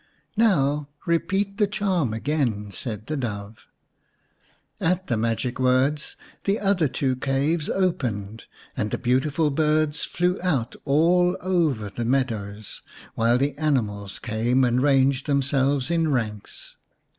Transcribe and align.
"Now 0.35 0.89
repeat 1.05 1.59
the 1.59 1.67
charm 1.67 2.11
again," 2.11 2.71
said 2.73 3.05
the 3.05 3.15
Dove. 3.15 3.67
At 4.79 5.05
the 5.05 5.15
magic 5.15 5.59
words 5.59 6.17
the 6.45 6.59
other 6.59 6.87
two 6.87 7.15
caves 7.15 7.69
opened 7.69 8.45
and 8.75 8.89
the 8.89 8.97
beautiful 8.97 9.51
birds 9.51 10.03
flew 10.03 10.39
out 10.41 10.75
all 10.85 11.37
over 11.39 11.87
the 11.91 12.03
meadows, 12.03 12.81
while 13.13 13.37
the 13.37 13.55
animals 13.59 14.17
came 14.17 14.63
and 14.63 14.81
ranged 14.81 15.27
themselves 15.27 15.91
in 15.91 16.09
ranks. 16.11 16.77